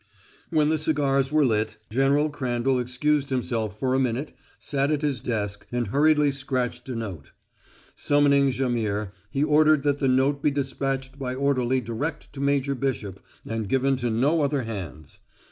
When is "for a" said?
3.79-3.99